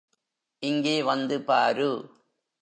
இங்கே 0.63 0.95
வந்து 1.01 1.41
பாரு! 1.41 1.91